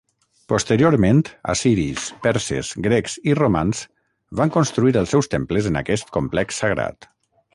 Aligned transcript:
Posteriorment, 0.51 1.19
assiris, 1.53 2.05
perses, 2.23 2.71
grecs 2.87 3.19
i 3.33 3.37
romans 3.41 3.83
van 4.41 4.55
construir 4.57 4.97
els 5.05 5.15
seus 5.17 5.31
temples 5.37 5.71
en 5.73 5.81
aquest 5.85 6.13
complex 6.17 6.63
sagrat. 6.65 7.09